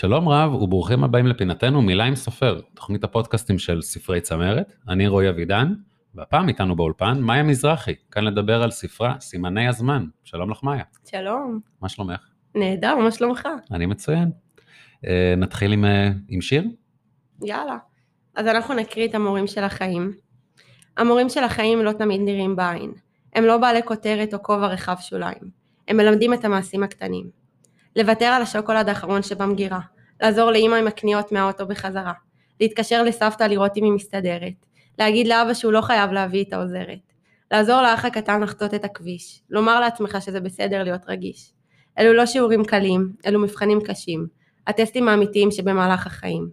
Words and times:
שלום 0.00 0.28
רב 0.28 0.54
וברוכים 0.54 1.04
הבאים 1.04 1.26
לפינתנו 1.26 1.82
מילה 1.82 2.04
עם 2.04 2.14
סופר, 2.14 2.60
תוכנית 2.74 3.04
הפודקאסטים 3.04 3.58
של 3.58 3.82
ספרי 3.82 4.20
צמרת, 4.20 4.72
אני 4.88 5.08
רועי 5.08 5.28
אבידן, 5.28 5.74
והפעם 6.14 6.48
איתנו 6.48 6.76
באולפן 6.76 7.20
מאיה 7.20 7.42
מזרחי, 7.42 7.94
כאן 8.10 8.24
לדבר 8.24 8.62
על 8.62 8.70
ספרה 8.70 9.14
סימני 9.20 9.68
הזמן. 9.68 10.04
שלום 10.24 10.50
לך 10.50 10.62
מאיה. 10.62 10.82
שלום. 11.10 11.60
מה 11.82 11.88
שלומך? 11.88 12.20
נהדר, 12.54 12.96
מה 12.96 13.10
שלומך? 13.10 13.48
אני 13.70 13.86
מצוין. 13.86 14.30
אה, 15.06 15.34
נתחיל 15.36 15.72
עם, 15.72 15.84
אה, 15.84 16.10
עם 16.28 16.40
שיר? 16.40 16.64
יאללה. 17.44 17.76
אז 18.34 18.46
אנחנו 18.46 18.74
נקריא 18.74 19.08
את 19.08 19.14
המורים 19.14 19.46
של 19.46 19.64
החיים. 19.64 20.12
המורים 20.96 21.28
של 21.28 21.44
החיים 21.44 21.78
לא 21.78 21.92
תמיד 21.92 22.20
נראים 22.20 22.56
בעין. 22.56 22.92
הם 23.34 23.44
לא 23.44 23.58
בעלי 23.58 23.82
כותרת 23.82 24.34
או 24.34 24.42
כובע 24.42 24.66
רחב 24.66 24.96
שוליים. 25.00 25.50
הם 25.88 25.96
מלמדים 25.96 26.34
את 26.34 26.44
המעשים 26.44 26.82
הקטנים. 26.82 27.40
לוותר 27.96 28.26
על 28.26 28.42
השוקולד 28.42 28.88
האחרון 28.88 29.22
שבמגירה. 29.22 29.80
לעזור 30.20 30.50
לאמא 30.50 30.74
עם 30.74 30.86
הקניות 30.86 31.32
מהאוטו 31.32 31.66
בחזרה. 31.66 32.12
להתקשר 32.60 33.02
לסבתא 33.02 33.44
לראות 33.44 33.76
אם 33.76 33.84
היא 33.84 33.92
מסתדרת. 33.92 34.52
להגיד 34.98 35.26
לאבא 35.26 35.54
שהוא 35.54 35.72
לא 35.72 35.80
חייב 35.80 36.12
להביא 36.12 36.44
את 36.44 36.52
העוזרת. 36.52 37.12
לעזור 37.50 37.82
לאח 37.82 38.04
הקטן 38.04 38.42
לחצות 38.42 38.74
את 38.74 38.84
הכביש. 38.84 39.42
לומר 39.50 39.80
לעצמך 39.80 40.16
שזה 40.20 40.40
בסדר 40.40 40.82
להיות 40.82 41.02
רגיש. 41.08 41.52
אלו 41.98 42.12
לא 42.12 42.26
שיעורים 42.26 42.64
קלים, 42.64 43.12
אלו 43.26 43.40
מבחנים 43.40 43.80
קשים. 43.80 44.26
הטסטים 44.66 45.08
האמיתיים 45.08 45.50
שבמהלך 45.50 46.06
החיים. 46.06 46.50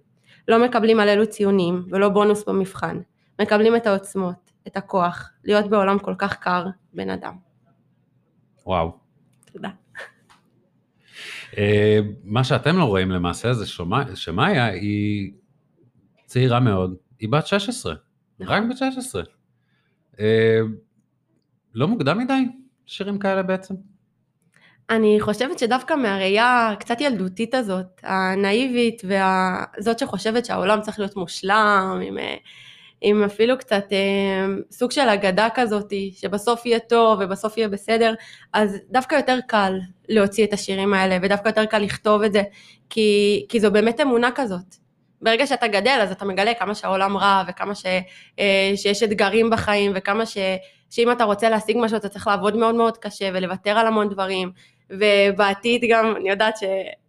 לא 0.47 0.65
מקבלים 0.65 0.99
על 0.99 1.09
אלו 1.09 1.27
ציונים 1.27 1.85
ולא 1.89 2.09
בונוס 2.09 2.43
במבחן. 2.47 2.99
מקבלים 3.41 3.75
את 3.75 3.87
העוצמות, 3.87 4.51
את 4.67 4.77
הכוח, 4.77 5.29
להיות 5.43 5.67
בעולם 5.69 5.99
כל 5.99 6.13
כך 6.17 6.37
קר, 6.37 6.65
בן 6.93 7.09
אדם. 7.09 7.33
וואו. 8.65 8.91
תודה. 9.53 9.69
אה, 11.57 11.99
מה 12.23 12.43
שאתם 12.43 12.77
לא 12.77 12.83
רואים 12.83 13.11
למעשה 13.11 13.53
זה 13.53 13.65
שמאיה 14.15 14.65
היא 14.65 15.31
צעירה 16.25 16.59
מאוד, 16.59 16.95
היא 17.19 17.29
בת 17.29 17.47
16, 17.47 17.95
רק 18.41 18.63
בת 18.69 18.77
16. 18.77 19.23
אה, 20.19 20.59
לא 21.73 21.87
מוקדם 21.87 22.17
מדי 22.17 22.43
שירים 22.85 23.19
כאלה 23.19 23.43
בעצם? 23.43 23.73
אני 24.89 25.17
חושבת 25.21 25.59
שדווקא 25.59 25.93
מהראייה 25.93 26.69
הקצת 26.69 27.01
ילדותית 27.01 27.53
הזאת, 27.53 28.01
הנאיבית 28.03 29.01
וזאת 29.05 29.99
שחושבת 29.99 30.45
שהעולם 30.45 30.81
צריך 30.81 30.99
להיות 30.99 31.15
מושלם, 31.15 31.99
עם, 32.07 32.17
עם 33.01 33.23
אפילו 33.23 33.57
קצת 33.57 33.83
אה, 33.91 34.45
סוג 34.71 34.91
של 34.91 35.09
אגדה 35.09 35.47
כזאת, 35.53 35.93
שבסוף 36.11 36.65
יהיה 36.65 36.79
טוב 36.79 37.19
ובסוף 37.21 37.57
יהיה 37.57 37.67
בסדר, 37.67 38.13
אז 38.53 38.77
דווקא 38.89 39.15
יותר 39.15 39.37
קל 39.47 39.79
להוציא 40.09 40.45
את 40.45 40.53
השירים 40.53 40.93
האלה, 40.93 41.17
ודווקא 41.21 41.47
יותר 41.47 41.65
קל 41.65 41.79
לכתוב 41.79 42.21
את 42.21 42.33
זה, 42.33 42.41
כי, 42.89 43.45
כי 43.49 43.59
זו 43.59 43.71
באמת 43.71 44.01
אמונה 44.01 44.29
כזאת. 44.35 44.75
ברגע 45.21 45.47
שאתה 45.47 45.67
גדל 45.67 45.99
אז 46.01 46.11
אתה 46.11 46.25
מגלה 46.25 46.53
כמה 46.53 46.75
שהעולם 46.75 47.17
רע 47.17 47.43
וכמה 47.47 47.75
ש, 47.75 47.85
אה, 48.39 48.71
שיש 48.75 49.03
אתגרים 49.03 49.49
בחיים 49.49 49.91
וכמה 49.95 50.25
ש, 50.25 50.37
שאם 50.89 51.11
אתה 51.11 51.23
רוצה 51.23 51.49
להשיג 51.49 51.77
משהו 51.79 51.97
אתה 51.97 52.09
צריך 52.09 52.27
לעבוד 52.27 52.57
מאוד 52.57 52.75
מאוד 52.75 52.97
קשה 52.97 53.29
ולוותר 53.33 53.77
על 53.77 53.87
המון 53.87 54.09
דברים 54.09 54.51
ובעתיד 54.89 55.81
גם, 55.89 56.15
אני 56.15 56.29
יודעת 56.29 56.57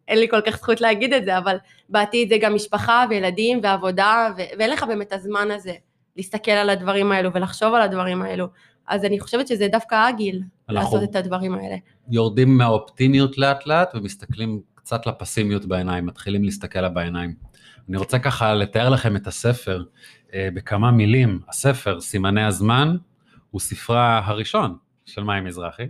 שאין 0.09 0.19
לי 0.19 0.29
כל 0.29 0.41
כך 0.47 0.57
זכות 0.57 0.81
להגיד 0.81 1.13
את 1.13 1.25
זה, 1.25 1.39
אבל 1.39 1.57
בעתיד 1.89 2.29
זה 2.29 2.37
גם 2.41 2.55
משפחה 2.55 3.05
וילדים 3.11 3.61
ועבודה 3.63 4.29
ו- 4.37 4.59
ואין 4.59 4.71
לך 4.71 4.83
באמת 4.83 5.13
הזמן 5.13 5.49
הזה 5.51 5.73
להסתכל 6.17 6.51
על 6.51 6.71
הדברים 6.71 7.13
האלו 7.13 7.33
ולחשוב 7.33 7.75
על 7.75 7.83
הדברים 7.83 8.23
האלו, 8.23 8.47
אז 8.87 9.05
אני 9.05 9.21
חושבת 9.21 9.49
שזה 9.49 9.69
דווקא 9.69 10.09
הגיל 10.09 10.43
לעשות 10.69 11.03
את 11.03 11.17
הדברים 11.17 11.55
האלה. 11.55 11.77
יורדים 12.11 12.59
מהאופטימיות 12.59 13.39
לאט 13.39 13.67
לאט 13.67 13.95
ומסתכלים 13.95 14.61
קצת 14.75 15.07
לפסימיות 15.07 15.67
בעיניים, 15.67 16.07
מתחילים 16.07 16.45
להסתכל 16.45 16.81
לה 16.81 16.89
בעיניים. 16.89 17.35
אני 17.89 17.97
רוצה 17.97 18.19
ככה 18.19 18.55
לתאר 18.55 18.89
לכם 18.89 19.17
את 19.17 19.27
הספר 19.27 19.85
אה, 20.35 20.49
בכמה 20.55 20.91
מילים. 20.91 21.41
הספר, 21.49 22.01
סימני 22.01 22.45
הזמן, 22.45 22.97
הוא 23.51 23.61
ספרה 23.61 24.21
הראשון 24.25 24.77
של 25.05 25.23
מים 25.23 25.45
מזרחי. 25.45 25.87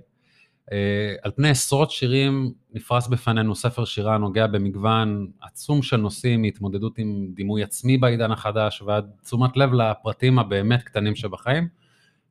אה, 0.72 1.14
על 1.22 1.30
פני 1.36 1.50
עשרות 1.50 1.90
שירים 1.90 2.52
נפרס 2.72 3.06
בפנינו 3.08 3.54
ספר 3.54 3.84
שירה 3.84 4.14
הנוגע 4.14 4.46
במגוון 4.46 5.30
עצום 5.40 5.82
של 5.82 5.96
נושאים 5.96 6.42
מהתמודדות 6.42 6.98
עם 6.98 7.26
דימוי 7.34 7.62
עצמי 7.62 7.98
בעידן 7.98 8.30
החדש 8.30 8.82
ועד 8.82 9.10
תשומת 9.22 9.56
לב 9.56 9.72
לפרטים 9.72 10.38
הבאמת 10.38 10.82
קטנים 10.82 11.14
שבחיים 11.16 11.68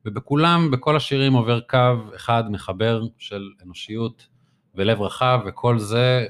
ובכולם, 0.04 0.70
בכל 0.70 0.96
השירים 0.96 1.32
עובר 1.32 1.60
קו 1.60 1.94
אחד 2.16 2.44
מחבר 2.50 3.02
של 3.18 3.50
אנושיות 3.64 4.26
ולב 4.74 5.00
רחב 5.00 5.40
וכל 5.46 5.78
זה 5.78 6.26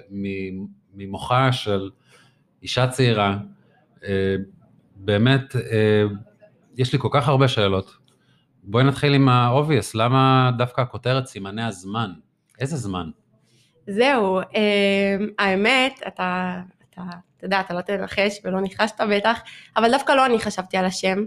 ממוחה 0.94 1.52
של 1.52 1.90
אישה 2.62 2.88
צעירה, 2.88 3.38
אה, 4.04 4.36
באמת, 4.96 5.56
אה, 5.56 6.04
יש 6.76 6.92
לי 6.92 6.98
כל 6.98 7.08
כך 7.12 7.28
הרבה 7.28 7.48
שאלות. 7.48 7.97
בואי 8.70 8.84
נתחיל 8.84 9.14
עם 9.14 9.28
ה-obvious, 9.28 9.90
למה 9.94 10.50
דווקא 10.58 10.80
הכותרת 10.80 11.26
סימני 11.26 11.64
הזמן? 11.64 12.10
איזה 12.60 12.76
זמן? 12.76 13.10
זהו, 13.86 14.38
אה, 14.38 15.16
האמת, 15.38 16.00
אתה, 16.06 16.60
אתה, 16.90 17.02
אתה 17.36 17.46
יודע, 17.46 17.60
אתה 17.60 17.74
לא 17.74 17.80
תנחש 17.80 18.40
ולא 18.44 18.60
ניחשת 18.60 19.00
בטח, 19.10 19.40
אבל 19.76 19.90
דווקא 19.90 20.12
לא 20.12 20.26
אני 20.26 20.38
חשבתי 20.38 20.76
על 20.76 20.84
השם. 20.84 21.18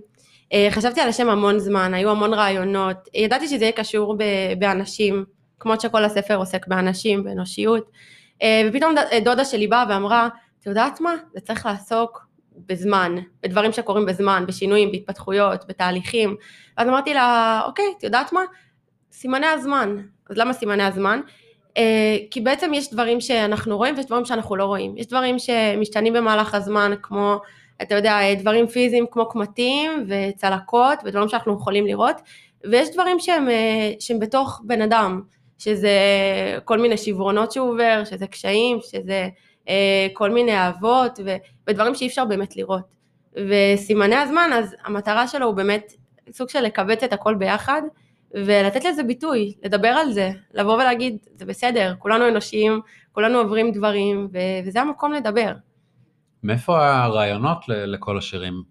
חשבתי 0.69 1.01
על 1.01 1.09
השם 1.09 1.29
המון 1.29 1.59
זמן, 1.59 1.93
היו 1.93 2.11
המון 2.11 2.33
רעיונות, 2.33 2.97
ידעתי 3.13 3.47
שזה 3.47 3.63
יהיה 3.65 3.71
קשור 3.71 4.17
באנשים, 4.59 5.25
כמו 5.59 5.79
שכל 5.79 6.03
הספר 6.03 6.35
עוסק 6.35 6.67
באנשים, 6.67 7.23
באנושיות, 7.23 7.91
ופתאום 8.69 8.95
דודה 9.23 9.45
שלי 9.45 9.67
באה 9.67 9.85
ואמרה, 9.89 10.29
את 10.59 10.65
יודעת 10.65 11.01
מה? 11.01 11.15
זה 11.33 11.39
צריך 11.39 11.65
לעסוק 11.65 12.27
בזמן, 12.55 13.15
בדברים 13.43 13.71
שקורים 13.71 14.05
בזמן, 14.05 14.43
בשינויים, 14.47 14.91
בהתפתחויות, 14.91 15.65
בתהליכים. 15.67 16.35
ואז 16.77 16.87
אמרתי 16.87 17.13
לה, 17.13 17.61
אוקיי, 17.65 17.85
את 17.97 18.03
יודעת 18.03 18.33
מה? 18.33 18.41
סימני 19.11 19.47
הזמן. 19.47 19.97
אז 20.29 20.37
למה 20.37 20.53
סימני 20.53 20.83
הזמן? 20.83 21.21
אה, 21.77 22.17
כי 22.31 22.41
בעצם 22.41 22.73
יש 22.73 22.93
דברים 22.93 23.21
שאנחנו 23.21 23.77
רואים 23.77 23.95
ויש 23.95 24.05
דברים 24.05 24.25
שאנחנו 24.25 24.55
לא 24.55 24.65
רואים. 24.65 24.97
יש 24.97 25.07
דברים 25.07 25.39
שמשתנים 25.39 26.13
במהלך 26.13 26.55
הזמן, 26.55 26.91
כמו, 27.01 27.37
אתה 27.81 27.95
יודע, 27.95 28.33
דברים 28.33 28.67
פיזיים 28.67 29.05
כמו 29.11 29.29
קמטים 29.29 30.07
וצלקות 30.07 30.99
ודברים 31.05 31.29
שאנחנו 31.29 31.53
יכולים 31.53 31.87
לראות, 31.87 32.15
ויש 32.71 32.89
דברים 32.93 33.19
שהם, 33.19 33.49
אה, 33.49 33.91
שהם 33.99 34.19
בתוך 34.19 34.61
בן 34.63 34.81
אדם, 34.81 35.21
שזה 35.57 35.89
כל 36.65 36.79
מיני 36.79 36.97
שברונות 36.97 37.51
שהוא 37.51 37.69
עובר, 37.69 38.01
שזה 38.05 38.27
קשיים, 38.27 38.79
שזה... 38.81 39.27
אה, 39.69 40.07
כל 40.13 40.31
מיני 40.31 40.57
אהבות 40.57 41.19
ודברים 41.67 41.95
שאי 41.95 42.07
אפשר 42.07 42.25
באמת 42.25 42.55
לראות. 42.57 43.01
וסימני 43.49 44.15
הזמן, 44.15 44.49
אז 44.53 44.75
המטרה 44.85 45.27
שלו 45.27 45.45
הוא 45.45 45.55
באמת 45.55 45.93
סוג 46.31 46.49
של 46.49 46.61
לקבץ 46.61 47.03
את 47.03 47.13
הכל 47.13 47.35
ביחד 47.35 47.81
ולתת 48.33 48.85
לזה 48.85 49.03
ביטוי, 49.03 49.53
לדבר 49.63 49.87
על 49.87 50.11
זה, 50.11 50.31
לבוא 50.53 50.73
ולהגיד, 50.73 51.17
זה 51.35 51.45
בסדר, 51.45 51.93
כולנו 51.99 52.27
אנושיים, 52.27 52.81
כולנו 53.11 53.37
עוברים 53.37 53.71
דברים, 53.71 54.27
וזה 54.65 54.81
המקום 54.81 55.13
לדבר. 55.13 55.53
מאיפה 56.43 56.91
הרעיונות 56.91 57.57
לכל 57.67 58.17
השירים? 58.17 58.63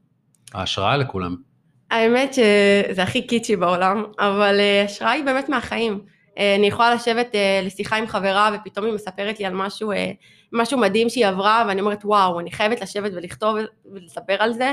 ההשראה 0.55 0.97
לכולם? 0.97 1.37
האמת 1.91 2.35
שזה 2.35 3.03
הכי 3.03 3.27
קיצ'י 3.27 3.57
בעולם, 3.57 4.05
אבל 4.19 4.61
אה, 4.61 4.85
השראה 4.85 5.11
היא 5.11 5.25
באמת 5.25 5.49
מהחיים. 5.49 6.01
אה, 6.41 6.55
אני 6.55 6.67
יכולה 6.67 6.95
לשבת 6.95 7.35
לשיחה 7.63 7.97
עם 7.97 8.07
חברה 8.07 8.51
ופתאום 8.55 8.87
היא 8.87 8.95
מספרת 8.95 9.41
לי 9.41 9.47
על 9.47 9.55
משהו 9.55 9.93
משהו 10.53 10.79
מדהים 10.79 11.09
שהיא 11.09 11.27
עברה, 11.27 11.65
ואני 11.69 11.81
אומרת, 11.81 12.05
וואו, 12.05 12.41
אני 12.41 12.51
חייבת 12.51 12.81
לשבת 12.81 13.13
ולכתוב 13.15 13.57
ולספר 13.93 14.37
על 14.39 14.53
זה. 14.53 14.73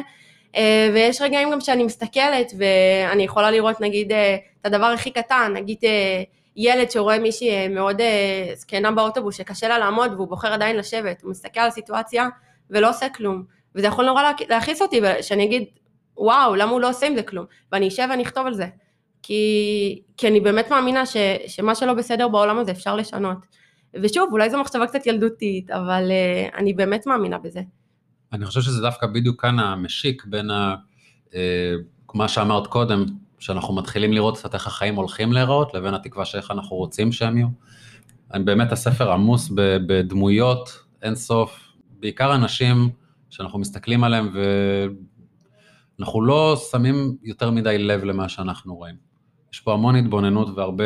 אה, 0.56 0.90
ויש 0.94 1.22
רגעים 1.22 1.52
גם 1.52 1.62
שאני 1.62 1.84
מסתכלת, 1.84 2.52
ואני 2.58 3.24
יכולה 3.24 3.52
לראות, 3.52 3.82
נגיד, 3.82 4.12
אה, 4.12 4.38
את 4.62 4.66
הדבר 4.66 4.86
הכי 4.86 5.12
קטן, 5.12 5.52
נגיד, 5.56 5.78
אה, 5.84 6.24
ילד 6.56 6.92
שרואה 6.92 7.20
מישהי 7.20 7.68
מאוד 7.68 8.02
זקנה 8.54 8.92
באוטובוס 8.92 9.36
שקשה 9.36 9.68
לה 9.68 9.78
לעמוד 9.78 10.14
והוא 10.14 10.28
בוחר 10.28 10.54
עדיין 10.54 10.78
לשבת, 10.78 11.22
הוא 11.22 11.32
מסתכל 11.32 11.60
על 11.60 11.68
הסיטואציה 11.68 12.28
ולא 12.70 12.90
עושה 12.90 13.10
כלום. 13.10 13.44
וזה 13.76 13.88
יכול 13.88 14.06
נורא 14.06 14.24
להכעיס 14.50 14.82
אותי, 14.82 15.02
שאני 15.22 15.44
אגיד, 15.44 15.64
וואו, 16.18 16.56
למה 16.56 16.72
הוא 16.72 16.82
לא 16.82 16.90
עושה 16.90 17.08
עם 17.08 17.16
זה 17.16 17.24
כלום? 17.24 17.46
ואני 17.72 17.88
אשב 17.88 18.08
ואני 18.10 18.24
אכתוב 18.24 18.48
על 18.48 18.54
זה. 18.54 18.66
כי, 19.22 20.02
כי 20.18 20.28
אני 20.28 20.40
באמת 20.40 20.70
מאמינה 20.72 21.06
ש, 21.06 21.18
שמה 21.48 21.76
שלא 21.76 21.94
בסדר 21.94 22.28
בעולם 22.28 22.60
הזה 22.60 22.72
אפשר 22.72 22.96
לשנות. 22.96 23.38
ושוב, 23.94 24.30
אולי 24.32 24.50
זו 24.50 24.62
מחשבה 24.62 24.88
קצת 24.88 25.08
ילדותית, 25.08 25.72
אבל 25.72 26.04
uh, 26.10 26.58
אני 26.58 26.74
באמת 26.74 27.08
מאמינה 27.08 27.38
בזה. 27.38 27.62
אני 28.34 28.46
חושב 28.46 28.62
שזה 28.62 28.82
דווקא 28.82 29.08
בדיוק 29.08 29.42
כאן 29.42 29.60
המשיק 29.60 30.26
בין 30.26 30.50
ה... 30.50 30.76
Uh, 31.30 31.34
מה 32.14 32.28
שאמרת 32.28 32.68
קודם, 32.68 33.06
שאנחנו 33.40 33.76
מתחילים 33.76 34.14
לראות 34.14 34.38
קצת 34.38 34.54
איך 34.54 34.68
החיים 34.68 34.96
הולכים 34.96 35.34
להיראות, 35.34 35.74
לבין 35.74 35.94
התקווה 35.94 36.26
שאיך 36.26 36.52
אנחנו 36.52 36.76
רוצים 36.76 37.12
שהם 37.12 37.38
יהיו. 37.38 37.48
אני 38.34 38.44
באמת, 38.44 38.72
הספר 38.72 39.12
עמוס 39.12 39.52
בדמויות 39.88 40.84
אין 41.02 41.16
סוף, 41.16 41.60
בעיקר 42.00 42.36
אנשים 42.36 42.90
שאנחנו 43.30 43.60
מסתכלים 43.60 44.04
עליהם 44.04 44.30
ואנחנו 46.00 46.22
לא 46.22 46.58
שמים 46.72 47.18
יותר 47.24 47.52
מדי 47.52 47.78
לב 47.78 48.04
למה 48.04 48.30
שאנחנו 48.30 48.76
רואים. 48.76 48.96
יש 49.54 49.60
פה 49.60 49.74
המון 49.74 49.96
התבוננות 49.96 50.58
והרבה 50.58 50.84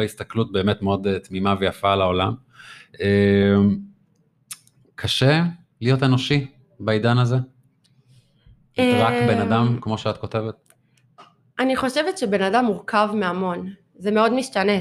אה, 0.00 0.04
הסתכלות 0.04 0.52
באמת 0.52 0.82
מאוד 0.82 1.06
אה, 1.06 1.18
תמימה 1.18 1.54
ויפה 1.60 1.92
על 1.92 2.00
העולם. 2.00 2.34
אה, 3.00 3.54
קשה 4.94 5.42
להיות 5.80 6.02
אנושי 6.02 6.46
בעידן 6.80 7.18
הזה? 7.18 7.36
רק 8.78 9.14
בן 9.28 9.40
אדם, 9.40 9.78
כמו 9.80 9.98
שאת 9.98 10.16
כותבת? 10.16 10.72
אני 11.58 11.76
חושבת 11.76 12.18
שבן 12.18 12.42
אדם 12.42 12.64
מורכב 12.64 13.08
מהמון, 13.14 13.70
זה 13.94 14.10
מאוד 14.10 14.32
משתנה, 14.32 14.78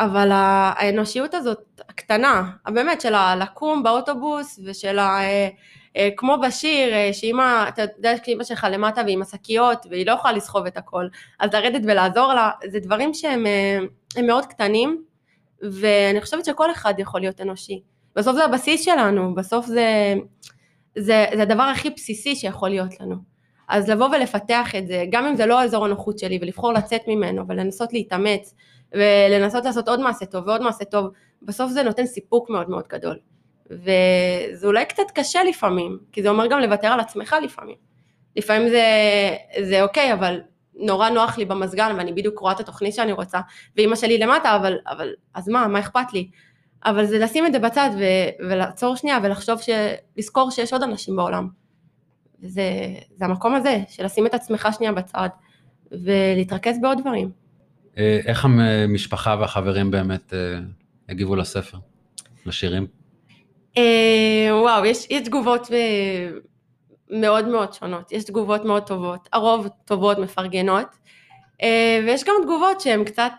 אבל 0.00 0.28
האנושיות 0.32 1.34
הזאת 1.34 1.80
הקטנה, 1.88 2.50
באמת 2.66 3.00
של 3.00 3.14
הלקום 3.14 3.82
באוטובוס 3.82 4.60
ושל 4.64 4.98
ה... 4.98 5.20
אה, 5.22 5.48
אה, 5.96 6.08
כמו 6.16 6.36
בשיר, 6.42 7.12
שאמא, 7.12 7.68
אתה 7.68 7.82
יודע 7.96 8.12
שאמא 8.24 8.44
שלך 8.44 8.66
למטה 8.70 9.02
ועם 9.06 9.22
השקיות 9.22 9.86
והיא 9.90 10.06
לא 10.06 10.12
יכולה 10.12 10.32
לסחוב 10.32 10.66
את 10.66 10.76
הכל, 10.76 11.06
אז 11.40 11.54
לרדת 11.54 11.80
ולעזור 11.84 12.32
לה, 12.32 12.50
זה 12.70 12.80
דברים 12.80 13.14
שהם 13.14 13.46
מאוד 14.26 14.46
קטנים, 14.46 15.02
ואני 15.62 16.20
חושבת 16.20 16.44
שכל 16.44 16.70
אחד 16.70 16.94
יכול 16.98 17.20
להיות 17.20 17.40
אנושי. 17.40 17.82
בסוף 18.16 18.36
זה 18.36 18.44
הבסיס 18.44 18.84
שלנו, 18.84 19.34
בסוף 19.34 19.66
זה, 19.66 20.14
זה, 20.98 21.26
זה 21.34 21.42
הדבר 21.42 21.62
הכי 21.62 21.90
בסיסי 21.90 22.36
שיכול 22.36 22.68
להיות 22.68 23.00
לנו. 23.00 23.16
אז 23.68 23.90
לבוא 23.90 24.08
ולפתח 24.08 24.74
את 24.78 24.86
זה, 24.86 25.04
גם 25.10 25.26
אם 25.26 25.36
זה 25.36 25.46
לא 25.46 25.62
אזור 25.62 25.84
הנוחות 25.84 26.18
שלי, 26.18 26.38
ולבחור 26.42 26.72
לצאת 26.72 27.00
ממנו, 27.08 27.48
ולנסות 27.48 27.92
להתאמץ, 27.92 28.54
ולנסות 28.92 29.64
לעשות 29.64 29.88
עוד 29.88 30.00
מעשה 30.00 30.26
טוב 30.26 30.46
ועוד 30.46 30.62
מעשה 30.62 30.84
טוב, 30.84 31.06
בסוף 31.42 31.70
זה 31.70 31.82
נותן 31.82 32.06
סיפוק 32.06 32.50
מאוד 32.50 32.70
מאוד 32.70 32.84
גדול. 32.88 33.18
וזה 33.70 34.66
אולי 34.66 34.84
קצת 34.84 35.10
קשה 35.14 35.44
לפעמים, 35.44 35.98
כי 36.12 36.22
זה 36.22 36.28
אומר 36.28 36.46
גם 36.46 36.60
לוותר 36.60 36.88
על 36.88 37.00
עצמך 37.00 37.36
לפעמים. 37.42 37.76
לפעמים 38.36 38.68
זה, 38.68 38.84
זה 39.62 39.82
אוקיי, 39.82 40.12
אבל 40.12 40.40
נורא 40.74 41.08
נוח 41.08 41.38
לי 41.38 41.44
במזגן, 41.44 41.94
ואני 41.96 42.12
בדיוק 42.12 42.38
רואה 42.38 42.52
את 42.52 42.60
התוכנית 42.60 42.94
שאני 42.94 43.12
רוצה, 43.12 43.40
ואימא 43.76 43.96
שלי 43.96 44.18
למטה, 44.18 44.56
אבל, 44.56 44.78
אבל 44.88 45.14
אז 45.34 45.48
מה, 45.48 45.66
מה 45.68 45.78
אכפת 45.78 46.12
לי? 46.12 46.30
אבל 46.84 47.04
זה 47.04 47.18
לשים 47.18 47.46
את 47.46 47.52
זה 47.52 47.58
בצד 47.58 47.90
ו- 47.98 48.46
ולעצור 48.48 48.96
שנייה 48.96 49.18
ולחשוב, 49.22 49.60
ש- 49.60 49.68
לזכור 50.16 50.50
שיש 50.50 50.72
עוד 50.72 50.82
אנשים 50.82 51.16
בעולם. 51.16 51.48
וזה 52.42 52.62
זה 53.16 53.24
המקום 53.24 53.54
הזה, 53.54 53.78
של 53.88 54.04
לשים 54.04 54.26
את 54.26 54.34
עצמך 54.34 54.68
שנייה 54.78 54.92
בצד 54.92 55.28
ולהתרכז 55.92 56.80
בעוד 56.80 57.00
דברים. 57.00 57.30
אה, 57.98 58.20
איך 58.26 58.44
המשפחה 58.44 59.36
והחברים 59.40 59.90
באמת 59.90 60.34
אה, 60.34 60.58
הגיבו 61.08 61.36
לספר, 61.36 61.78
לשירים? 62.46 62.86
אה, 63.76 64.48
וואו, 64.52 64.84
יש, 64.84 65.06
יש 65.10 65.22
תגובות 65.22 65.68
מאוד 67.10 67.48
מאוד 67.48 67.72
שונות, 67.72 68.12
יש 68.12 68.24
תגובות 68.24 68.64
מאוד 68.64 68.82
טובות, 68.82 69.28
הרוב 69.32 69.68
טובות, 69.84 70.18
מפרגנות, 70.18 70.86
ויש 72.06 72.24
גם 72.24 72.34
תגובות 72.42 72.80
שהן 72.80 73.04
קצת 73.04 73.32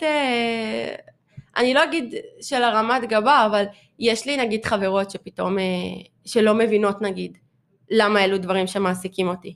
אני 1.58 1.74
לא 1.74 1.84
אגיד 1.84 2.16
של 2.42 2.64
הרמת 2.64 3.10
גבה, 3.10 3.46
אבל 3.46 3.64
יש 4.00 4.26
לי 4.26 4.38
נגיד 4.38 4.66
חברות 4.66 5.12
שפתאום, 5.12 5.58
שלא 6.26 6.54
מבינות 6.54 7.02
נגיד, 7.02 7.38
למה 7.92 8.24
אלו 8.24 8.38
דברים 8.38 8.68
שמעסיקים 8.68 9.28
אותי. 9.28 9.56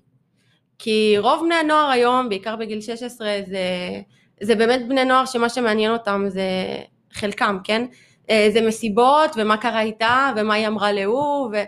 כי 0.80 1.16
רוב 1.18 1.42
בני 1.46 1.56
הנוער 1.56 1.90
היום, 1.90 2.30
בעיקר 2.30 2.56
בגיל 2.56 2.82
16, 2.82 3.30
זה, 3.46 3.60
זה 4.42 4.56
באמת 4.56 4.88
בני 4.88 5.06
נוער 5.06 5.26
שמה 5.26 5.50
שמעניין 5.50 5.92
אותם 5.92 6.26
זה 6.28 6.44
חלקם, 7.12 7.58
כן? 7.64 7.86
אה, 8.30 8.50
זה 8.54 8.68
מסיבות, 8.68 9.32
ומה 9.36 9.58
קרה 9.58 9.82
איתה, 9.82 10.32
ומה 10.36 10.54
היא 10.54 10.68
אמרה 10.68 10.92
להוא, 10.92 11.50
ו, 11.54 11.64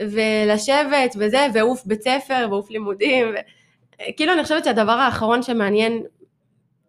ולשבת, 0.00 1.16
וזה, 1.18 1.46
ועוף 1.54 1.86
בית 1.86 2.02
ספר, 2.02 2.46
ועוף 2.50 2.70
לימודים, 2.70 3.26
ו... 3.28 3.34
כאילו 4.16 4.32
אני 4.32 4.42
חושבת 4.42 4.64
שהדבר 4.64 4.92
האחרון 4.92 5.42
שמעניין 5.42 6.02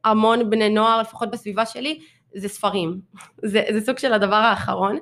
המון 0.03 0.49
בני 0.49 0.69
נוער, 0.69 1.01
לפחות 1.01 1.31
בסביבה 1.31 1.65
שלי, 1.65 1.99
זה 2.35 2.49
ספרים. 2.49 2.99
זה, 3.51 3.63
זה 3.69 3.85
סוג 3.85 3.97
של 3.97 4.13
הדבר 4.13 4.35
האחרון. 4.35 4.97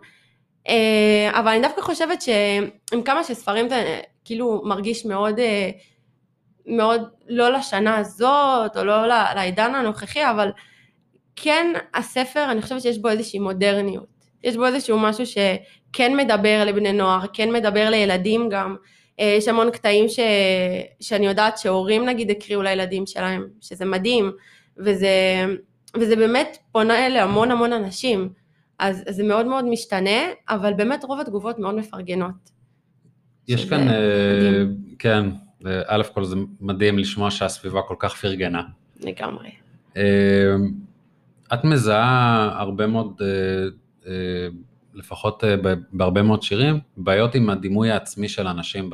אה, 0.67 1.39
אבל 1.39 1.47
אני 1.47 1.61
דווקא 1.61 1.81
חושבת 1.81 2.21
שעם 2.21 3.01
כמה 3.05 3.23
שספרים 3.23 3.69
זה 3.69 3.99
כאילו 4.25 4.61
מרגיש 4.65 5.05
מאוד, 5.05 5.39
אה, 5.39 5.69
מאוד 6.67 7.01
לא 7.27 7.51
לשנה 7.51 7.97
הזאת, 7.97 8.77
או 8.77 8.83
לא 8.83 9.07
לעידן 9.07 9.75
הנוכחי, 9.75 10.29
אבל 10.31 10.51
כן 11.35 11.73
הספר, 11.93 12.51
אני 12.51 12.61
חושבת 12.61 12.81
שיש 12.81 12.97
בו 12.97 13.09
איזושהי 13.09 13.39
מודרניות. 13.39 14.17
יש 14.43 14.55
בו 14.55 14.65
איזשהו 14.65 14.99
משהו 14.99 15.25
שכן 15.25 16.17
מדבר 16.17 16.63
לבני 16.65 16.93
נוער, 16.93 17.25
כן 17.33 17.51
מדבר 17.53 17.89
לילדים 17.89 18.49
גם. 18.49 18.75
אה, 19.19 19.35
יש 19.37 19.47
המון 19.47 19.71
קטעים 19.71 20.09
ש... 20.09 20.19
שאני 20.99 21.27
יודעת 21.27 21.57
שהורים 21.57 22.05
נגיד 22.05 22.31
הקריאו 22.31 22.61
לילדים 22.61 23.05
שלהם, 23.05 23.47
שזה 23.61 23.85
מדהים, 23.85 24.31
וזה 24.77 25.09
וזה 25.95 26.15
באמת 26.15 26.57
פונה 26.71 27.09
להמון 27.09 27.51
המון 27.51 27.73
אנשים, 27.73 28.29
אז, 28.79 29.03
אז 29.07 29.15
זה 29.15 29.23
מאוד 29.23 29.45
מאוד 29.45 29.65
משתנה, 29.65 30.21
אבל 30.49 30.73
באמת 30.73 31.03
רוב 31.03 31.19
התגובות 31.19 31.59
מאוד 31.59 31.75
מפרגנות. 31.75 32.57
יש 33.47 33.69
כאן, 33.69 33.87
אה, 33.87 34.63
כן, 34.99 35.25
א' 35.87 36.03
כל 36.13 36.23
זה 36.23 36.35
מדהים 36.61 36.99
לשמוע 36.99 37.31
שהסביבה 37.31 37.81
כל 37.81 37.95
כך 37.99 38.15
פרגנה. 38.15 38.61
לגמרי. 38.99 39.49
אה, 39.97 40.55
את 41.53 41.63
מזהה 41.63 42.49
הרבה 42.59 42.87
מאוד, 42.87 43.21
אה, 44.05 44.11
לפחות 44.93 45.43
בהרבה 45.91 46.21
מאוד 46.21 46.43
שירים, 46.43 46.79
בעיות 46.97 47.35
עם 47.35 47.49
הדימוי 47.49 47.91
העצמי 47.91 48.29
של 48.29 48.47
אנשים 48.47 48.89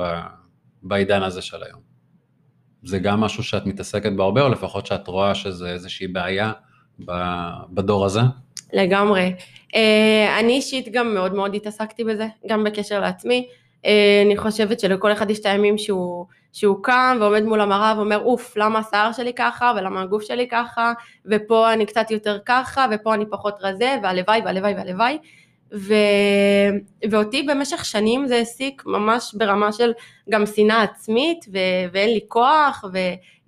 בעידן 0.82 1.22
הזה 1.22 1.42
של 1.42 1.62
היום. 1.62 1.80
זה 2.82 2.98
גם 2.98 3.20
משהו 3.20 3.42
שאת 3.42 3.66
מתעסקת 3.66 4.12
בו 4.16 4.22
הרבה, 4.22 4.42
או 4.42 4.48
לפחות 4.48 4.86
שאת 4.86 5.08
רואה 5.08 5.34
שזה 5.34 5.70
איזושהי 5.70 6.08
בעיה 6.08 6.52
בדור 7.70 8.04
הזה? 8.04 8.20
לגמרי. 8.72 9.34
אה, 9.74 10.36
אני 10.40 10.52
אישית 10.52 10.88
גם 10.92 11.14
מאוד 11.14 11.34
מאוד 11.34 11.54
התעסקתי 11.54 12.04
בזה, 12.04 12.26
גם 12.48 12.64
בקשר 12.64 13.00
לעצמי. 13.00 13.48
אה, 13.84 14.22
אני 14.26 14.36
חושבת 14.36 14.80
שלכל 14.80 15.12
אחד 15.12 15.30
יש 15.30 15.40
את 15.40 15.46
הימים 15.46 15.78
שהוא, 15.78 16.26
שהוא 16.52 16.76
קם 16.82 17.16
ועומד 17.20 17.42
מול 17.42 17.60
המראה 17.60 17.94
ואומר, 17.96 18.22
אוף, 18.22 18.56
למה 18.56 18.78
השיער 18.78 19.12
שלי 19.12 19.32
ככה, 19.32 19.72
ולמה 19.76 20.02
הגוף 20.02 20.22
שלי 20.22 20.48
ככה, 20.48 20.92
ופה 21.26 21.72
אני 21.72 21.86
קצת 21.86 22.10
יותר 22.10 22.38
ככה, 22.46 22.86
ופה 22.90 23.14
אני 23.14 23.24
פחות 23.30 23.54
רזה, 23.60 23.96
והלוואי 24.02 24.40
והלוואי 24.44 24.74
והלוואי. 24.74 25.18
ו... 25.74 25.94
ואותי 27.10 27.42
במשך 27.42 27.84
שנים 27.84 28.26
זה 28.26 28.36
העסיק 28.36 28.82
ממש 28.86 29.34
ברמה 29.38 29.72
של 29.72 29.92
גם 30.30 30.46
שנאה 30.46 30.82
עצמית, 30.82 31.44
ו... 31.52 31.58
ואין 31.92 32.10
לי 32.10 32.20
כוח, 32.28 32.84
ו... 32.92 32.98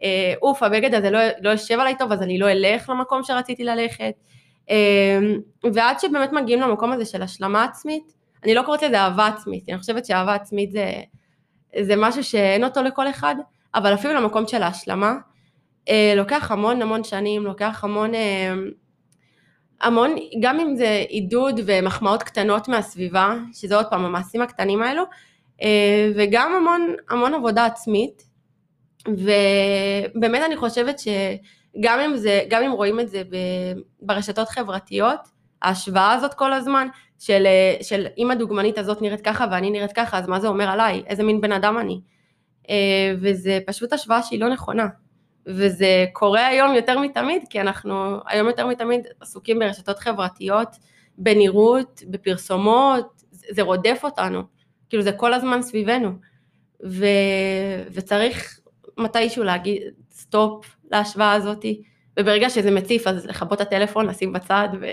אה, 0.02 0.34
הבגד 0.60 0.94
הזה 0.94 1.10
לא, 1.10 1.18
לא 1.40 1.50
יושב 1.50 1.80
עליי 1.80 1.94
טוב, 1.98 2.12
אז 2.12 2.22
אני 2.22 2.38
לא 2.38 2.50
אלך 2.50 2.90
למקום 2.90 3.22
שרציתי 3.22 3.64
ללכת. 3.64 4.14
אה, 4.70 5.18
ועד 5.72 6.00
שבאמת 6.00 6.32
מגיעים 6.32 6.60
למקום 6.60 6.92
הזה 6.92 7.04
של 7.04 7.22
השלמה 7.22 7.64
עצמית, 7.64 8.12
אני 8.44 8.54
לא 8.54 8.62
קוראת 8.62 8.82
לזה 8.82 9.00
אהבה 9.00 9.26
עצמית, 9.26 9.68
אני 9.68 9.78
חושבת 9.78 10.06
שאהבה 10.06 10.34
עצמית 10.34 10.72
זה, 10.72 10.92
זה 11.80 11.94
משהו 11.96 12.24
שאין 12.24 12.64
אותו 12.64 12.82
לכל 12.82 13.10
אחד, 13.10 13.34
אבל 13.74 13.94
אפילו 13.94 14.14
למקום 14.14 14.46
של 14.46 14.62
ההשלמה, 14.62 15.14
אה, 15.88 16.12
לוקח 16.16 16.50
המון 16.50 16.82
המון 16.82 17.04
שנים, 17.04 17.42
לוקח 17.42 17.84
המון, 17.84 18.10
המון, 19.80 20.16
גם 20.40 20.60
אם 20.60 20.76
זה 20.76 21.04
עידוד 21.08 21.60
ומחמאות 21.66 22.22
קטנות 22.22 22.68
מהסביבה, 22.68 23.34
שזה 23.52 23.76
עוד 23.76 23.86
פעם 23.90 24.04
המעשים 24.04 24.42
הקטנים 24.42 24.82
האלו, 24.82 25.02
וגם 26.16 26.52
המון, 26.52 26.94
המון 27.10 27.34
עבודה 27.34 27.66
עצמית, 27.66 28.22
ובאמת 29.08 30.42
אני 30.46 30.56
חושבת 30.56 30.98
שגם 30.98 32.00
אם, 32.00 32.16
זה, 32.16 32.42
גם 32.48 32.62
אם 32.62 32.72
רואים 32.72 33.00
את 33.00 33.08
זה 33.08 33.22
ברשתות 34.02 34.48
חברתיות, 34.48 35.20
ההשוואה 35.62 36.12
הזאת 36.12 36.34
כל 36.34 36.52
הזמן, 36.52 36.88
של, 37.18 37.46
של 37.82 38.06
אם 38.18 38.30
הדוגמנית 38.30 38.78
הזאת 38.78 39.02
נראית 39.02 39.20
ככה 39.20 39.46
ואני 39.50 39.70
נראית 39.70 39.92
ככה, 39.92 40.18
אז 40.18 40.28
מה 40.28 40.40
זה 40.40 40.48
אומר 40.48 40.68
עליי? 40.68 41.02
איזה 41.06 41.22
מין 41.22 41.40
בן 41.40 41.52
אדם 41.52 41.78
אני? 41.78 42.00
אה, 42.70 43.14
וזה 43.20 43.58
פשוט 43.66 43.92
השוואה 43.92 44.22
שהיא 44.22 44.40
לא 44.40 44.48
נכונה. 44.48 44.86
וזה 45.46 46.06
קורה 46.12 46.46
היום 46.46 46.74
יותר 46.74 46.98
מתמיד, 46.98 47.42
כי 47.50 47.60
אנחנו 47.60 48.18
היום 48.26 48.46
יותר 48.46 48.66
מתמיד 48.66 49.06
עסוקים 49.20 49.58
ברשתות 49.58 49.98
חברתיות, 49.98 50.68
בנראות, 51.18 52.02
בפרסומות, 52.10 53.22
זה 53.30 53.62
רודף 53.62 54.00
אותנו, 54.04 54.42
כאילו 54.88 55.02
זה 55.02 55.12
כל 55.12 55.34
הזמן 55.34 55.62
סביבנו. 55.62 56.10
ו... 56.84 57.06
וצריך 57.92 58.60
מתישהו 58.98 59.44
להגיד 59.44 59.82
סטופ 60.10 60.76
להשוואה 60.90 61.32
הזאתי, 61.32 61.82
וברגע 62.18 62.50
שזה 62.50 62.70
מציף 62.70 63.06
אז 63.06 63.26
לכבות 63.26 63.62
את 63.62 63.66
הטלפון, 63.66 64.06
לשים 64.06 64.32
בצד 64.32 64.68
ו... 64.80 64.86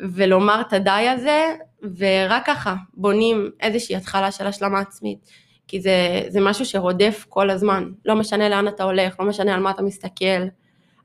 ולומר 0.00 0.60
את 0.60 0.72
הדי 0.72 0.90
הזה, 0.90 1.54
ורק 1.98 2.46
ככה 2.46 2.74
בונים 2.94 3.50
איזושהי 3.60 3.96
התחלה 3.96 4.32
של 4.32 4.46
השלמה 4.46 4.80
עצמית, 4.80 5.30
כי 5.68 5.80
זה, 5.80 6.22
זה 6.28 6.40
משהו 6.40 6.64
שרודף 6.64 7.26
כל 7.28 7.50
הזמן, 7.50 7.90
לא 8.04 8.14
משנה 8.14 8.48
לאן 8.48 8.68
אתה 8.68 8.84
הולך, 8.84 9.20
לא 9.20 9.26
משנה 9.26 9.54
על 9.54 9.60
מה 9.60 9.70
אתה 9.70 9.82
מסתכל, 9.82 10.42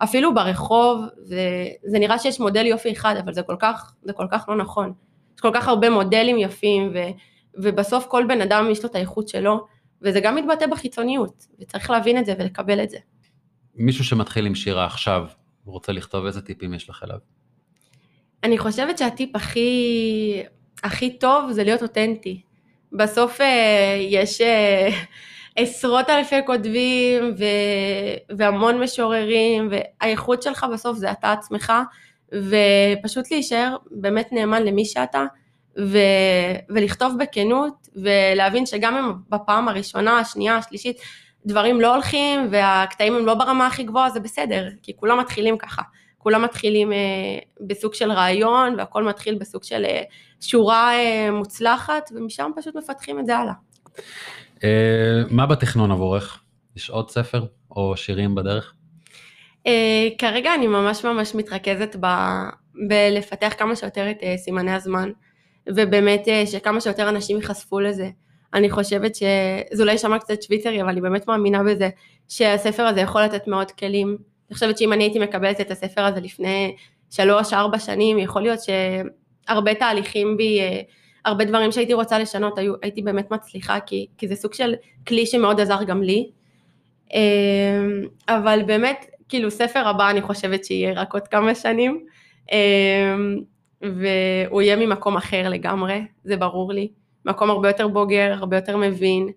אפילו 0.03 0.33
ברחוב, 0.33 1.05
זה, 1.17 1.67
זה 1.83 2.00
נראה 2.00 2.19
שיש 2.19 2.39
מודל 2.39 2.65
יופי 2.65 2.91
אחד, 2.91 3.15
אבל 3.23 3.33
זה 3.33 3.43
כל 3.43 3.55
כך, 3.59 3.93
זה 4.03 4.13
כל 4.13 4.27
כך 4.31 4.50
לא 4.50 4.55
נכון. 4.57 4.93
יש 5.35 5.41
כל 5.41 5.51
כך 5.53 5.67
הרבה 5.67 5.89
מודלים 5.89 6.38
יפים, 6.38 6.91
ו, 6.93 6.97
ובסוף 7.55 8.05
כל 8.05 8.25
בן 8.27 8.41
אדם 8.41 8.67
יש 8.71 8.83
לו 8.83 8.89
את 8.89 8.95
האיכות 8.95 9.27
שלו, 9.27 9.65
וזה 10.01 10.19
גם 10.19 10.35
מתבטא 10.35 10.67
בחיצוניות, 10.67 11.47
וצריך 11.59 11.89
להבין 11.89 12.17
את 12.17 12.25
זה 12.25 12.33
ולקבל 12.39 12.83
את 12.83 12.89
זה. 12.89 12.97
מישהו 13.75 14.03
שמתחיל 14.03 14.45
עם 14.45 14.55
שירה 14.55 14.85
עכשיו, 14.85 15.25
רוצה 15.65 15.91
לכתוב 15.91 16.25
איזה 16.25 16.41
טיפים 16.41 16.73
יש 16.73 16.89
לך 16.89 17.03
אליו? 17.03 17.17
אני 18.43 18.57
חושבת 18.57 18.97
שהטיפ 18.97 19.35
הכי, 19.35 20.43
הכי 20.83 21.17
טוב 21.17 21.51
זה 21.51 21.63
להיות 21.63 21.81
אותנטי. 21.81 22.41
בסוף 22.91 23.41
אה, 23.41 23.97
יש 24.00 24.41
אה, 24.41 24.89
עשרות 25.55 26.09
אלפי 26.09 26.35
כותבים 26.45 27.35
ו... 27.38 27.43
והמון 28.38 28.79
משוררים, 28.79 29.69
והאיכות 29.71 30.43
שלך 30.43 30.65
בסוף 30.73 30.97
זה 30.97 31.12
אתה 31.12 31.31
עצמך, 31.31 31.73
ופשוט 32.33 33.31
להישאר 33.31 33.75
באמת 33.91 34.31
נאמן 34.31 34.63
למי 34.63 34.85
שאתה, 34.85 35.25
ו... 35.79 35.97
ולכתוב 36.69 37.13
בכנות, 37.19 37.88
ולהבין 37.95 38.65
שגם 38.65 38.95
אם 38.95 39.13
בפעם 39.29 39.67
הראשונה, 39.67 40.19
השנייה, 40.19 40.57
השלישית, 40.57 40.97
דברים 41.45 41.81
לא 41.81 41.93
הולכים 41.93 42.47
והקטעים 42.51 43.15
הם 43.15 43.25
לא 43.25 43.33
ברמה 43.33 43.67
הכי 43.67 43.83
גבוהה, 43.83 44.09
זה 44.09 44.19
בסדר, 44.19 44.67
כי 44.81 44.91
כולם 44.95 45.19
מתחילים 45.19 45.57
ככה. 45.57 45.81
כולם 46.23 46.41
מתחילים 46.41 46.93
אה, 46.93 46.97
בסוג 47.67 47.93
של 47.93 48.11
רעיון, 48.11 48.75
והכל 48.77 49.03
מתחיל 49.03 49.35
בסוג 49.35 49.63
של 49.63 49.85
אה, 49.85 50.01
שורה 50.41 50.93
אה, 50.93 51.31
מוצלחת, 51.31 52.09
ומשם 52.15 52.51
פשוט 52.55 52.75
מפתחים 52.75 53.19
את 53.19 53.25
זה 53.25 53.37
הלאה. 53.37 53.53
אה, 54.63 55.21
מה 55.29 55.45
בתכנון 55.45 55.91
עבורך? 55.91 56.39
יש 56.75 56.89
עוד 56.89 57.09
ספר 57.09 57.45
או 57.71 57.97
שירים 57.97 58.35
בדרך? 58.35 58.73
אה, 59.67 60.07
כרגע 60.17 60.53
אני 60.55 60.67
ממש 60.67 61.05
ממש 61.05 61.35
מתרכזת 61.35 61.95
ב, 61.99 62.07
בלפתח 62.87 63.53
כמה 63.57 63.75
שיותר 63.75 64.11
את 64.11 64.17
אה, 64.23 64.37
סימני 64.37 64.71
הזמן, 64.71 65.11
ובאמת 65.69 66.27
אה, 66.27 66.45
שכמה 66.45 66.81
שיותר 66.81 67.09
אנשים 67.09 67.37
ייחשפו 67.37 67.79
לזה. 67.79 68.09
אני 68.53 68.69
חושבת 68.69 69.15
שזה 69.15 69.81
אולי 69.83 69.91
יישמע 69.91 70.19
קצת 70.19 70.41
שוויצרי, 70.41 70.81
אבל 70.81 70.89
אני 70.89 71.01
באמת 71.01 71.27
מאמינה 71.27 71.63
בזה, 71.63 71.89
שהספר 72.29 72.83
הזה 72.83 73.01
יכול 73.01 73.21
לתת 73.21 73.47
מאוד 73.47 73.71
כלים. 73.71 74.17
אני 74.53 74.57
חושבת 74.57 74.77
שאם 74.77 74.93
אני 74.93 75.03
הייתי 75.03 75.19
מקבלת 75.19 75.62
את 75.62 75.72
הספר 75.72 76.01
הזה 76.01 76.19
לפני 76.22 76.75
שלוש-ארבע 77.10 77.79
שנים, 77.79 78.19
יכול 78.19 78.41
להיות 78.41 78.60
שהרבה 78.60 79.74
תהליכים 79.74 80.38
בי, 80.38 80.60
אה, 80.60 80.81
הרבה 81.25 81.45
דברים 81.45 81.72
שהייתי 81.72 81.93
רוצה 81.93 82.19
לשנות, 82.19 82.57
היו, 82.57 82.74
הייתי 82.81 83.01
באמת 83.01 83.31
מצליחה, 83.31 83.79
כי, 83.79 84.07
כי 84.17 84.27
זה 84.27 84.36
סוג 84.36 84.53
של 84.53 84.74
כלי 85.07 85.25
שמאוד 85.25 85.60
עזר 85.60 85.83
גם 85.83 86.03
לי. 86.03 86.29
אה, 87.13 87.19
אבל 88.29 88.63
באמת, 88.65 89.05
כאילו 89.29 89.51
ספר 89.51 89.88
הבא 89.88 90.10
אני 90.10 90.22
חושבת 90.22 90.65
שיהיה 90.65 90.93
רק 90.93 91.13
עוד 91.13 91.27
כמה 91.27 91.55
שנים, 91.55 92.05
אה, 92.51 93.15
והוא 93.81 94.62
יהיה 94.62 94.75
ממקום 94.75 95.17
אחר 95.17 95.50
לגמרי, 95.50 96.01
זה 96.24 96.38
ברור 96.38 96.74
לי. 96.74 96.88
מקום 97.25 97.50
הרבה 97.50 97.69
יותר 97.69 97.88
בוגר, 97.88 98.33
הרבה 98.38 98.57
יותר 98.57 98.77
מבין. 98.77 99.29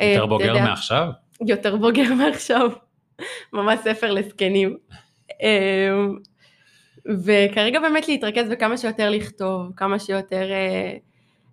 יותר 0.00 0.26
בוגר 0.26 0.46
יודע, 0.46 0.64
מעכשיו? 0.64 1.08
יותר 1.46 1.76
בוגר 1.76 2.14
מעכשיו. 2.24 2.70
ממש 3.52 3.78
ספר 3.84 4.12
לזקנים. 4.12 4.76
אמ, 5.42 6.18
וכרגע 7.24 7.80
באמת 7.80 8.08
להתרכז 8.08 8.48
בכמה 8.50 8.76
שיותר 8.76 9.10
לכתוב, 9.10 9.72
כמה 9.76 9.98
שיותר, 9.98 10.50
אה, 10.50 10.96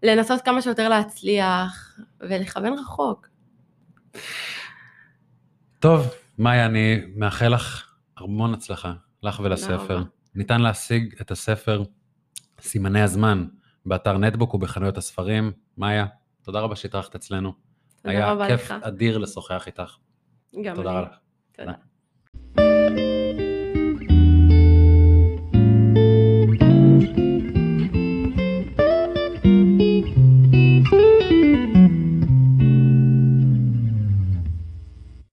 לנסות 0.04 0.42
כמה 0.42 0.62
שיותר 0.62 0.90
להצליח 0.90 2.00
ולכוון 2.20 2.74
רחוק. 2.74 3.28
טוב, 5.80 6.08
מאיה, 6.38 6.66
אני 6.66 7.02
מאחל 7.16 7.48
לך 7.48 7.94
המון 8.18 8.54
הצלחה, 8.54 8.94
לך 9.24 9.40
ולספר. 9.44 10.04
ניתן 10.36 10.62
להשיג 10.62 11.16
את 11.22 11.32
הספר 11.32 11.84
סימני 12.62 13.02
הזמן 13.02 13.48
באתר 13.86 14.18
נטבוק 14.18 14.54
ובחנויות 14.54 14.98
הספרים. 14.98 15.52
מאיה, 15.78 16.06
תודה 16.44 16.60
רבה 16.60 16.76
שהתארחת 16.76 17.16
אצלנו. 17.16 17.54
תודה 18.02 18.32
רבה 18.32 18.48
לך. 18.48 18.50
היה 18.50 18.58
כיף. 18.58 18.72
אדיר 18.88 19.18
לשוחח 19.18 19.68
איתך. 19.68 19.98
גם 20.64 20.76
תודה 20.76 21.02
לי. 21.02 21.08
רבה. 21.60 21.72
תודה. 22.56 23.47